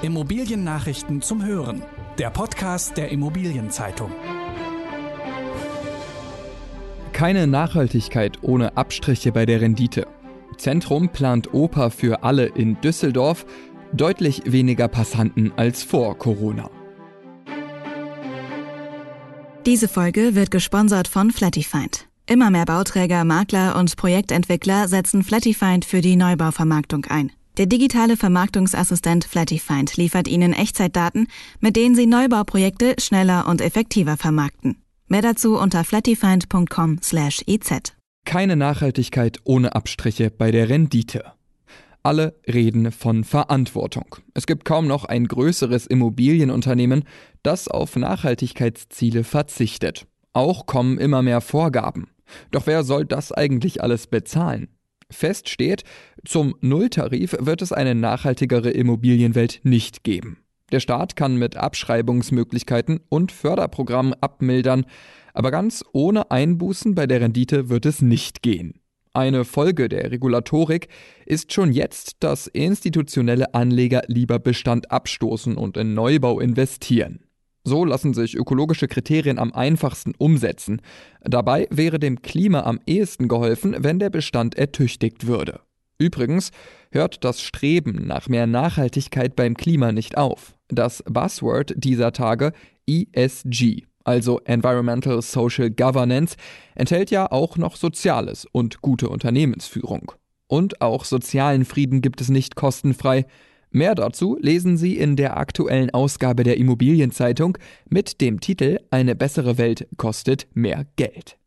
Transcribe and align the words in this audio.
Immobiliennachrichten 0.00 1.22
zum 1.22 1.44
Hören. 1.44 1.82
Der 2.18 2.30
Podcast 2.30 2.96
der 2.96 3.10
Immobilienzeitung. 3.10 4.12
Keine 7.12 7.48
Nachhaltigkeit 7.48 8.38
ohne 8.42 8.76
Abstriche 8.76 9.32
bei 9.32 9.44
der 9.44 9.60
Rendite. 9.60 10.06
Zentrum 10.56 11.08
plant 11.08 11.52
Oper 11.52 11.90
für 11.90 12.22
alle 12.22 12.46
in 12.46 12.80
Düsseldorf. 12.80 13.44
Deutlich 13.92 14.42
weniger 14.44 14.86
Passanten 14.86 15.50
als 15.56 15.82
vor 15.82 16.16
Corona. 16.16 16.70
Diese 19.66 19.88
Folge 19.88 20.36
wird 20.36 20.52
gesponsert 20.52 21.08
von 21.08 21.32
Flattyfind. 21.32 22.06
Immer 22.26 22.50
mehr 22.50 22.66
Bauträger, 22.66 23.24
Makler 23.24 23.74
und 23.74 23.96
Projektentwickler 23.96 24.86
setzen 24.86 25.24
Flattyfind 25.24 25.84
für 25.84 26.02
die 26.02 26.14
Neubauvermarktung 26.14 27.04
ein. 27.06 27.32
Der 27.58 27.66
digitale 27.66 28.16
Vermarktungsassistent 28.16 29.24
Flattyfind 29.24 29.96
liefert 29.96 30.28
Ihnen 30.28 30.52
Echtzeitdaten, 30.52 31.26
mit 31.58 31.74
denen 31.74 31.96
Sie 31.96 32.06
Neubauprojekte 32.06 32.94
schneller 33.00 33.48
und 33.48 33.60
effektiver 33.60 34.16
vermarkten. 34.16 34.76
Mehr 35.08 35.22
dazu 35.22 35.58
unter 35.58 35.82
flattyfind.com/iz. 35.82 37.72
Keine 38.24 38.54
Nachhaltigkeit 38.54 39.40
ohne 39.42 39.74
Abstriche 39.74 40.30
bei 40.30 40.52
der 40.52 40.68
Rendite. 40.68 41.24
Alle 42.04 42.38
reden 42.46 42.92
von 42.92 43.24
Verantwortung. 43.24 44.14
Es 44.34 44.46
gibt 44.46 44.64
kaum 44.64 44.86
noch 44.86 45.04
ein 45.04 45.26
größeres 45.26 45.88
Immobilienunternehmen, 45.88 47.02
das 47.42 47.66
auf 47.66 47.96
Nachhaltigkeitsziele 47.96 49.24
verzichtet. 49.24 50.06
Auch 50.32 50.66
kommen 50.66 50.96
immer 50.98 51.22
mehr 51.22 51.40
Vorgaben. 51.40 52.06
Doch 52.52 52.68
wer 52.68 52.84
soll 52.84 53.04
das 53.04 53.32
eigentlich 53.32 53.82
alles 53.82 54.06
bezahlen? 54.06 54.68
Fest 55.10 55.48
steht, 55.48 55.84
zum 56.24 56.54
Nulltarif 56.60 57.36
wird 57.40 57.62
es 57.62 57.72
eine 57.72 57.94
nachhaltigere 57.94 58.70
Immobilienwelt 58.70 59.60
nicht 59.62 60.04
geben. 60.04 60.38
Der 60.70 60.80
Staat 60.80 61.16
kann 61.16 61.36
mit 61.36 61.56
Abschreibungsmöglichkeiten 61.56 63.00
und 63.08 63.32
Förderprogrammen 63.32 64.14
abmildern, 64.20 64.84
aber 65.32 65.50
ganz 65.50 65.84
ohne 65.92 66.30
Einbußen 66.30 66.94
bei 66.94 67.06
der 67.06 67.20
Rendite 67.22 67.68
wird 67.68 67.86
es 67.86 68.02
nicht 68.02 68.42
gehen. 68.42 68.80
Eine 69.14 69.44
Folge 69.44 69.88
der 69.88 70.10
Regulatorik 70.10 70.88
ist 71.24 71.52
schon 71.52 71.72
jetzt, 71.72 72.16
dass 72.20 72.46
institutionelle 72.46 73.54
Anleger 73.54 74.02
lieber 74.06 74.38
Bestand 74.38 74.90
abstoßen 74.90 75.56
und 75.56 75.76
in 75.76 75.94
Neubau 75.94 76.38
investieren. 76.38 77.27
So 77.64 77.84
lassen 77.84 78.14
sich 78.14 78.34
ökologische 78.36 78.88
Kriterien 78.88 79.38
am 79.38 79.52
einfachsten 79.52 80.14
umsetzen. 80.16 80.80
Dabei 81.22 81.66
wäre 81.70 81.98
dem 81.98 82.22
Klima 82.22 82.62
am 82.62 82.80
ehesten 82.86 83.28
geholfen, 83.28 83.76
wenn 83.78 83.98
der 83.98 84.10
Bestand 84.10 84.56
ertüchtigt 84.56 85.26
würde. 85.26 85.60
Übrigens 85.98 86.50
hört 86.92 87.24
das 87.24 87.42
Streben 87.42 88.06
nach 88.06 88.28
mehr 88.28 88.46
Nachhaltigkeit 88.46 89.34
beim 89.34 89.56
Klima 89.56 89.92
nicht 89.92 90.16
auf. 90.16 90.54
Das 90.68 91.02
Buzzword 91.08 91.74
dieser 91.76 92.12
Tage 92.12 92.52
ESG, 92.86 93.82
also 94.04 94.40
Environmental 94.44 95.20
Social 95.20 95.70
Governance, 95.70 96.36
enthält 96.74 97.10
ja 97.10 97.30
auch 97.30 97.56
noch 97.56 97.76
Soziales 97.76 98.46
und 98.50 98.80
gute 98.80 99.08
Unternehmensführung. 99.08 100.12
Und 100.46 100.80
auch 100.80 101.04
sozialen 101.04 101.64
Frieden 101.64 102.00
gibt 102.00 102.20
es 102.20 102.30
nicht 102.30 102.56
kostenfrei. 102.56 103.26
Mehr 103.70 103.94
dazu 103.94 104.38
lesen 104.40 104.76
Sie 104.76 104.96
in 104.96 105.16
der 105.16 105.36
aktuellen 105.36 105.90
Ausgabe 105.90 106.42
der 106.42 106.56
Immobilienzeitung 106.56 107.58
mit 107.88 108.20
dem 108.20 108.40
Titel 108.40 108.80
Eine 108.90 109.14
bessere 109.14 109.58
Welt 109.58 109.86
kostet 109.96 110.46
mehr 110.54 110.86
Geld. 110.96 111.38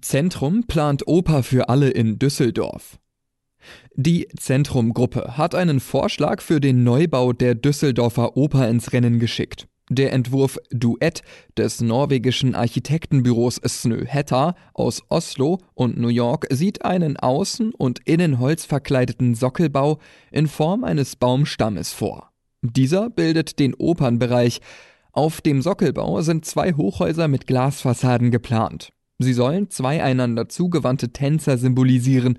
Zentrum 0.00 0.66
plant 0.66 1.06
Oper 1.08 1.42
für 1.42 1.68
alle 1.68 1.90
in 1.90 2.18
Düsseldorf. 2.18 2.98
Die 3.94 4.28
Zentrum-Gruppe 4.36 5.36
hat 5.36 5.54
einen 5.54 5.80
Vorschlag 5.80 6.40
für 6.40 6.60
den 6.60 6.84
Neubau 6.84 7.32
der 7.32 7.54
Düsseldorfer 7.54 8.36
Oper 8.36 8.68
ins 8.68 8.92
Rennen 8.92 9.18
geschickt. 9.18 9.68
Der 9.92 10.12
Entwurf 10.12 10.56
Duett 10.70 11.24
des 11.56 11.80
norwegischen 11.80 12.54
Architektenbüros 12.54 13.56
Snøhetta 13.56 14.54
aus 14.72 15.02
Oslo 15.08 15.58
und 15.74 15.98
New 15.98 16.06
York 16.08 16.46
sieht 16.48 16.84
einen 16.84 17.16
außen- 17.16 17.72
und 17.76 17.98
innen 18.04 18.38
holzverkleideten 18.38 19.34
Sockelbau 19.34 19.98
in 20.30 20.46
Form 20.46 20.84
eines 20.84 21.16
Baumstammes 21.16 21.92
vor. 21.92 22.30
Dieser 22.62 23.10
bildet 23.10 23.58
den 23.58 23.74
Opernbereich. 23.74 24.60
Auf 25.10 25.40
dem 25.40 25.60
Sockelbau 25.60 26.22
sind 26.22 26.44
zwei 26.44 26.72
Hochhäuser 26.74 27.26
mit 27.26 27.48
Glasfassaden 27.48 28.30
geplant. 28.30 28.92
Sie 29.18 29.32
sollen 29.32 29.70
zwei 29.70 30.04
einander 30.04 30.48
zugewandte 30.48 31.12
Tänzer 31.12 31.58
symbolisieren. 31.58 32.38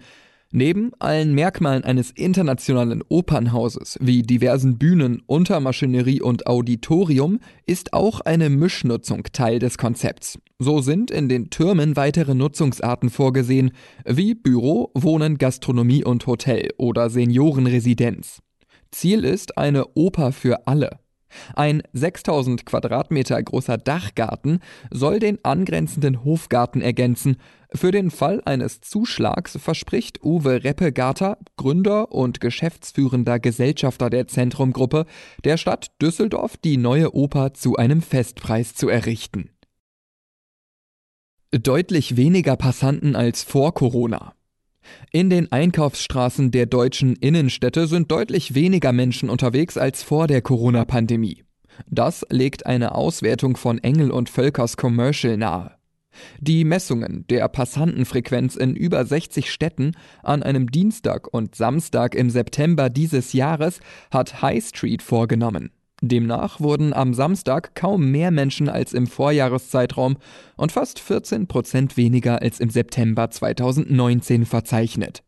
Neben 0.53 0.91
allen 0.99 1.33
Merkmalen 1.33 1.85
eines 1.85 2.11
internationalen 2.11 3.01
Opernhauses 3.07 3.97
wie 4.01 4.21
diversen 4.21 4.77
Bühnen, 4.77 5.23
Untermaschinerie 5.25 6.21
und 6.21 6.45
Auditorium 6.45 7.39
ist 7.65 7.93
auch 7.93 8.19
eine 8.19 8.49
Mischnutzung 8.49 9.23
Teil 9.31 9.59
des 9.59 9.77
Konzepts. 9.77 10.37
So 10.59 10.81
sind 10.81 11.09
in 11.09 11.29
den 11.29 11.51
Türmen 11.51 11.95
weitere 11.95 12.35
Nutzungsarten 12.35 13.09
vorgesehen, 13.09 13.71
wie 14.05 14.35
Büro, 14.35 14.91
Wohnen, 14.93 15.37
Gastronomie 15.37 16.03
und 16.03 16.27
Hotel 16.27 16.71
oder 16.77 17.09
Seniorenresidenz. 17.09 18.41
Ziel 18.91 19.23
ist 19.23 19.57
eine 19.57 19.85
Oper 19.95 20.33
für 20.33 20.67
alle. 20.67 20.99
Ein 21.55 21.83
6000 21.93 22.65
Quadratmeter 22.65 23.41
großer 23.41 23.77
Dachgarten 23.77 24.59
soll 24.89 25.19
den 25.19 25.43
angrenzenden 25.43 26.23
Hofgarten 26.23 26.81
ergänzen. 26.81 27.37
Für 27.73 27.91
den 27.91 28.11
Fall 28.11 28.41
eines 28.45 28.81
Zuschlags 28.81 29.57
verspricht 29.61 30.23
Uwe 30.23 30.63
Reppegater, 30.63 31.37
Gründer 31.55 32.11
und 32.11 32.41
geschäftsführender 32.41 33.39
Gesellschafter 33.39 34.09
der 34.09 34.27
Zentrumgruppe, 34.27 35.05
der 35.45 35.57
Stadt 35.57 35.91
Düsseldorf 36.01 36.57
die 36.57 36.77
neue 36.77 37.15
Oper 37.15 37.53
zu 37.53 37.77
einem 37.77 38.01
Festpreis 38.01 38.75
zu 38.75 38.89
errichten. 38.89 39.49
Deutlich 41.51 42.15
weniger 42.15 42.55
Passanten 42.55 43.15
als 43.15 43.43
vor 43.43 43.73
Corona. 43.73 44.33
In 45.11 45.29
den 45.29 45.51
Einkaufsstraßen 45.51 46.51
der 46.51 46.65
deutschen 46.65 47.15
Innenstädte 47.15 47.87
sind 47.87 48.11
deutlich 48.11 48.55
weniger 48.55 48.91
Menschen 48.93 49.29
unterwegs 49.29 49.77
als 49.77 50.03
vor 50.03 50.27
der 50.27 50.41
Corona-Pandemie. 50.41 51.43
Das 51.87 52.25
legt 52.29 52.65
eine 52.65 52.95
Auswertung 52.95 53.57
von 53.57 53.79
Engel 53.79 54.11
und 54.11 54.29
Völkers 54.29 54.77
Commercial 54.77 55.37
nahe. 55.37 55.75
Die 56.39 56.65
Messungen 56.65 57.25
der 57.29 57.47
Passantenfrequenz 57.47 58.55
in 58.55 58.75
über 58.75 59.05
60 59.05 59.49
Städten 59.51 59.93
an 60.23 60.43
einem 60.43 60.69
Dienstag 60.69 61.33
und 61.33 61.55
Samstag 61.55 62.15
im 62.15 62.29
September 62.29 62.89
dieses 62.89 63.33
Jahres 63.33 63.79
hat 64.11 64.41
High 64.41 64.63
Street 64.65 65.01
vorgenommen. 65.01 65.71
Demnach 66.01 66.59
wurden 66.59 66.93
am 66.93 67.13
Samstag 67.13 67.75
kaum 67.75 68.09
mehr 68.09 68.31
Menschen 68.31 68.69
als 68.69 68.93
im 68.93 69.05
Vorjahreszeitraum 69.05 70.17
und 70.57 70.71
fast 70.71 70.99
14 70.99 71.47
Prozent 71.47 71.95
weniger 71.95 72.41
als 72.41 72.59
im 72.59 72.71
September 72.71 73.29
2019 73.29 74.45
verzeichnet. 74.45 75.23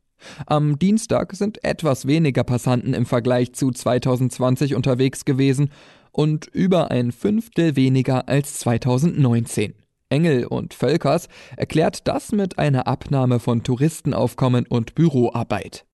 Am 0.48 0.80
Dienstag 0.80 1.36
sind 1.36 1.64
etwas 1.64 2.08
weniger 2.08 2.44
Passanten 2.44 2.94
im 2.94 3.06
Vergleich 3.06 3.54
zu 3.54 3.72
2020 3.72 4.74
unterwegs 4.74 5.26
gewesen 5.26 5.70
und 6.12 6.48
über 6.48 6.90
ein 6.92 7.12
Fünftel 7.12 7.76
weniger 7.76 8.28
als 8.28 8.60
2019. 8.60 9.76
Engel 10.10 10.46
und 10.46 10.74
Völkers 10.74 11.28
erklärt 11.58 12.08
das 12.08 12.32
mit 12.32 12.58
einer 12.58 12.88
Abnahme 12.88 13.40
von 13.40 13.64
Touristenaufkommen 13.64 14.66
und 14.68 14.96
Büroarbeit. 14.96 15.86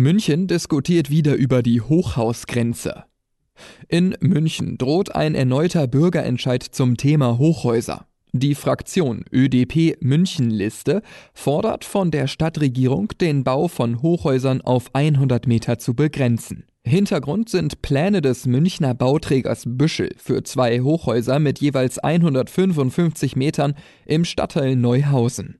München 0.00 0.46
diskutiert 0.46 1.10
wieder 1.10 1.34
über 1.34 1.60
die 1.60 1.80
Hochhausgrenze. 1.80 3.02
In 3.88 4.16
München 4.20 4.78
droht 4.78 5.12
ein 5.12 5.34
erneuter 5.34 5.88
Bürgerentscheid 5.88 6.62
zum 6.62 6.96
Thema 6.96 7.36
Hochhäuser. 7.36 8.06
Die 8.30 8.54
Fraktion 8.54 9.24
ÖDP 9.32 9.96
Münchenliste 10.00 11.02
fordert 11.34 11.84
von 11.84 12.12
der 12.12 12.28
Stadtregierung, 12.28 13.08
den 13.20 13.42
Bau 13.42 13.66
von 13.66 14.00
Hochhäusern 14.00 14.60
auf 14.60 14.94
100 14.94 15.48
Meter 15.48 15.80
zu 15.80 15.94
begrenzen. 15.94 16.62
Hintergrund 16.84 17.48
sind 17.48 17.82
Pläne 17.82 18.22
des 18.22 18.46
Münchner 18.46 18.94
Bauträgers 18.94 19.64
Büschel 19.66 20.14
für 20.16 20.44
zwei 20.44 20.78
Hochhäuser 20.78 21.40
mit 21.40 21.60
jeweils 21.60 21.98
155 21.98 23.34
Metern 23.34 23.74
im 24.06 24.24
Stadtteil 24.24 24.76
Neuhausen. 24.76 25.58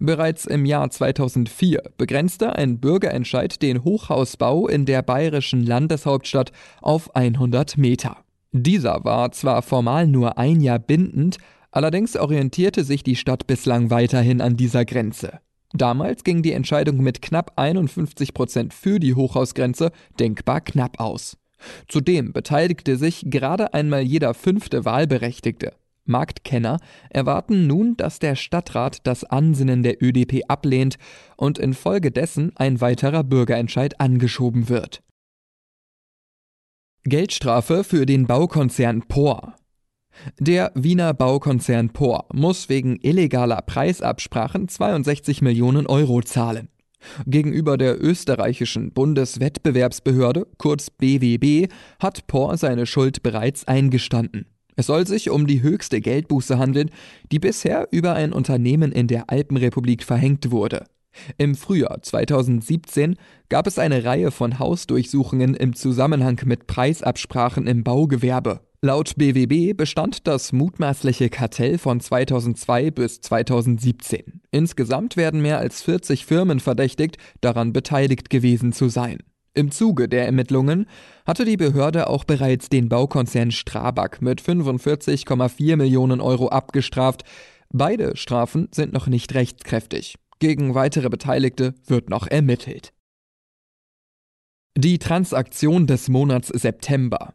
Bereits 0.00 0.44
im 0.46 0.64
Jahr 0.64 0.90
2004 0.90 1.82
begrenzte 1.96 2.56
ein 2.56 2.78
Bürgerentscheid 2.78 3.62
den 3.62 3.84
Hochhausbau 3.84 4.68
in 4.68 4.84
der 4.86 5.02
bayerischen 5.02 5.64
Landeshauptstadt 5.64 6.52
auf 6.80 7.14
100 7.14 7.78
Meter. 7.78 8.16
Dieser 8.52 9.04
war 9.04 9.32
zwar 9.32 9.62
formal 9.62 10.06
nur 10.06 10.38
ein 10.38 10.60
Jahr 10.60 10.78
bindend, 10.78 11.38
allerdings 11.70 12.16
orientierte 12.16 12.84
sich 12.84 13.02
die 13.02 13.16
Stadt 13.16 13.46
bislang 13.46 13.90
weiterhin 13.90 14.40
an 14.40 14.56
dieser 14.56 14.84
Grenze. 14.84 15.40
Damals 15.74 16.24
ging 16.24 16.42
die 16.42 16.52
Entscheidung 16.52 16.98
mit 16.98 17.20
knapp 17.20 17.52
51 17.56 18.32
Prozent 18.32 18.72
für 18.72 18.98
die 18.98 19.14
Hochhausgrenze 19.14 19.92
denkbar 20.18 20.62
knapp 20.62 20.98
aus. 20.98 21.36
Zudem 21.88 22.32
beteiligte 22.32 22.96
sich 22.96 23.24
gerade 23.26 23.74
einmal 23.74 24.02
jeder 24.02 24.32
fünfte 24.32 24.84
Wahlberechtigte. 24.84 25.74
Marktkenner 26.08 26.78
erwarten 27.10 27.66
nun, 27.66 27.96
dass 27.96 28.18
der 28.18 28.34
Stadtrat 28.34 29.06
das 29.06 29.24
Ansinnen 29.24 29.82
der 29.82 30.02
ÖDP 30.02 30.42
ablehnt 30.48 30.96
und 31.36 31.58
infolgedessen 31.58 32.52
ein 32.56 32.80
weiterer 32.80 33.24
Bürgerentscheid 33.24 34.00
angeschoben 34.00 34.68
wird. 34.68 35.02
Geldstrafe 37.04 37.84
für 37.84 38.06
den 38.06 38.26
Baukonzern 38.26 39.02
POR. 39.02 39.54
Der 40.38 40.72
Wiener 40.74 41.14
Baukonzern 41.14 41.90
POR 41.90 42.26
muss 42.32 42.68
wegen 42.68 42.98
illegaler 43.00 43.62
Preisabsprachen 43.62 44.68
62 44.68 45.42
Millionen 45.42 45.86
Euro 45.86 46.22
zahlen. 46.22 46.68
Gegenüber 47.26 47.78
der 47.78 48.02
österreichischen 48.02 48.92
Bundeswettbewerbsbehörde, 48.92 50.46
kurz 50.58 50.90
BWB, 50.90 51.72
hat 52.00 52.26
POR 52.26 52.56
seine 52.56 52.86
Schuld 52.86 53.22
bereits 53.22 53.66
eingestanden. 53.66 54.46
Es 54.78 54.86
soll 54.86 55.08
sich 55.08 55.28
um 55.28 55.48
die 55.48 55.60
höchste 55.60 56.00
Geldbuße 56.00 56.56
handeln, 56.56 56.92
die 57.32 57.40
bisher 57.40 57.88
über 57.90 58.14
ein 58.14 58.32
Unternehmen 58.32 58.92
in 58.92 59.08
der 59.08 59.28
Alpenrepublik 59.28 60.04
verhängt 60.04 60.52
wurde. 60.52 60.84
Im 61.36 61.56
Frühjahr 61.56 62.00
2017 62.00 63.16
gab 63.48 63.66
es 63.66 63.80
eine 63.80 64.04
Reihe 64.04 64.30
von 64.30 64.60
Hausdurchsuchungen 64.60 65.54
im 65.54 65.74
Zusammenhang 65.74 66.40
mit 66.44 66.68
Preisabsprachen 66.68 67.66
im 67.66 67.82
Baugewerbe. 67.82 68.60
Laut 68.80 69.16
BWB 69.16 69.76
bestand 69.76 70.28
das 70.28 70.52
mutmaßliche 70.52 71.28
Kartell 71.28 71.78
von 71.78 71.98
2002 71.98 72.92
bis 72.92 73.20
2017. 73.20 74.42
Insgesamt 74.52 75.16
werden 75.16 75.42
mehr 75.42 75.58
als 75.58 75.82
40 75.82 76.24
Firmen 76.24 76.60
verdächtigt, 76.60 77.16
daran 77.40 77.72
beteiligt 77.72 78.30
gewesen 78.30 78.72
zu 78.72 78.88
sein. 78.88 79.18
Im 79.58 79.72
Zuge 79.72 80.08
der 80.08 80.24
Ermittlungen 80.24 80.86
hatte 81.26 81.44
die 81.44 81.56
Behörde 81.56 82.06
auch 82.06 82.22
bereits 82.22 82.68
den 82.68 82.88
Baukonzern 82.88 83.50
Strabag 83.50 84.18
mit 84.20 84.40
45,4 84.40 85.74
Millionen 85.74 86.20
Euro 86.20 86.48
abgestraft. 86.48 87.24
Beide 87.70 88.16
Strafen 88.16 88.68
sind 88.70 88.92
noch 88.92 89.08
nicht 89.08 89.34
rechtskräftig. 89.34 90.14
Gegen 90.38 90.76
weitere 90.76 91.08
Beteiligte 91.08 91.74
wird 91.88 92.08
noch 92.08 92.28
ermittelt. 92.28 92.92
Die 94.76 95.00
Transaktion 95.00 95.88
des 95.88 96.08
Monats 96.08 96.46
September. 96.54 97.34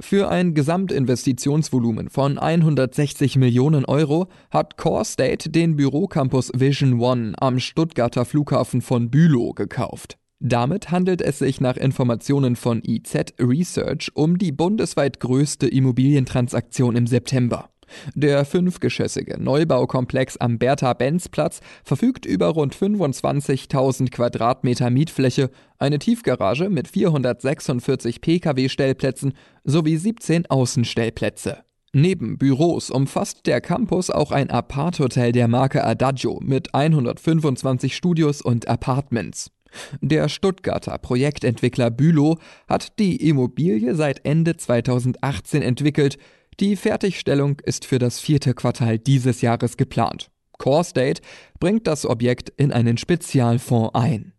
Für 0.00 0.30
ein 0.30 0.54
Gesamtinvestitionsvolumen 0.54 2.08
von 2.08 2.38
160 2.38 3.36
Millionen 3.36 3.84
Euro 3.84 4.28
hat 4.50 4.78
Core 4.78 5.04
State 5.04 5.50
den 5.50 5.76
Bürocampus 5.76 6.50
Vision 6.54 7.00
One 7.00 7.34
am 7.38 7.58
Stuttgarter 7.58 8.24
Flughafen 8.24 8.80
von 8.80 9.10
Bülow 9.10 9.52
gekauft. 9.52 10.16
Damit 10.40 10.90
handelt 10.90 11.22
es 11.22 11.38
sich 11.38 11.60
nach 11.60 11.76
Informationen 11.76 12.56
von 12.56 12.82
IZ 12.84 13.34
Research 13.40 14.10
um 14.14 14.38
die 14.38 14.52
bundesweit 14.52 15.20
größte 15.20 15.66
Immobilientransaktion 15.66 16.96
im 16.96 17.06
September. 17.06 17.70
Der 18.14 18.44
fünfgeschossige 18.44 19.40
Neubaukomplex 19.40 20.36
am 20.36 20.58
Bertha-Benz-Platz 20.58 21.60
verfügt 21.84 22.26
über 22.26 22.48
rund 22.48 22.74
25.000 22.74 24.10
Quadratmeter 24.10 24.90
Mietfläche, 24.90 25.50
eine 25.78 25.98
Tiefgarage 25.98 26.68
mit 26.70 26.88
446 26.88 28.20
Pkw-Stellplätzen 28.20 29.34
sowie 29.64 29.96
17 29.96 30.46
Außenstellplätze. 30.46 31.58
Neben 31.92 32.38
Büros 32.38 32.90
umfasst 32.90 33.46
der 33.46 33.60
Campus 33.60 34.10
auch 34.10 34.32
ein 34.32 34.50
Aparthotel 34.50 35.30
der 35.30 35.46
Marke 35.46 35.84
Adagio 35.84 36.40
mit 36.42 36.74
125 36.74 37.94
Studios 37.94 38.42
und 38.42 38.66
Apartments. 38.66 39.52
Der 40.00 40.28
Stuttgarter 40.28 40.98
Projektentwickler 40.98 41.90
Bülow 41.90 42.38
hat 42.68 42.98
die 42.98 43.16
Immobilie 43.28 43.94
seit 43.94 44.24
Ende 44.24 44.56
2018 44.56 45.62
entwickelt, 45.62 46.18
die 46.60 46.76
Fertigstellung 46.76 47.60
ist 47.64 47.84
für 47.84 47.98
das 47.98 48.20
vierte 48.20 48.54
Quartal 48.54 48.98
dieses 48.98 49.40
Jahres 49.40 49.76
geplant. 49.76 50.30
Core 50.58 50.84
State 50.84 51.20
bringt 51.58 51.86
das 51.86 52.06
Objekt 52.06 52.52
in 52.56 52.72
einen 52.72 52.96
Spezialfonds 52.96 53.94
ein. 53.94 54.32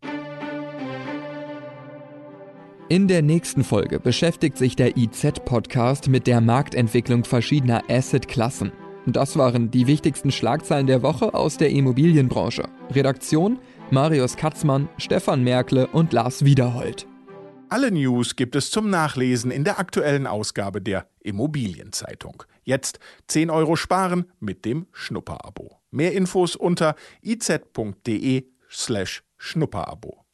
In 2.88 3.07
der 3.07 3.23
nächsten 3.23 3.63
Folge 3.63 3.99
beschäftigt 3.99 4.57
sich 4.57 4.75
der 4.75 4.95
IZ-Podcast 4.95 6.07
mit 6.07 6.27
der 6.27 6.39
Marktentwicklung 6.39 7.25
verschiedener 7.25 7.81
Asset-Klassen. 7.89 8.71
Das 9.07 9.38
waren 9.38 9.71
die 9.71 9.88
wichtigsten 9.88 10.31
Schlagzeilen 10.31 10.88
der 10.88 11.01
Woche 11.01 11.33
aus 11.33 11.57
der 11.57 11.71
Immobilienbranche. 11.71 12.63
Redaktion 12.91 13.59
Marius 13.91 14.35
Katzmann, 14.35 14.89
Stefan 14.97 15.43
Merkle 15.43 15.85
und 15.85 16.11
Lars 16.11 16.43
Wiederhold. 16.43 17.05
Alle 17.69 17.91
News 17.91 18.35
gibt 18.35 18.55
es 18.55 18.71
zum 18.71 18.89
Nachlesen 18.89 19.51
in 19.51 19.63
der 19.63 19.79
aktuellen 19.79 20.25
Ausgabe 20.25 20.81
der 20.81 21.07
Immobilienzeitung. 21.21 22.43
Jetzt 22.63 22.99
10 23.27 23.51
Euro 23.51 23.75
sparen 23.75 24.25
mit 24.39 24.65
dem 24.65 24.87
Schnupperabo. 24.91 25.81
Mehr 25.91 26.13
Infos 26.13 26.55
unter 26.55 26.95
iz.de 27.21 28.47
slash 28.71 29.23
Schnupperabo. 29.37 30.25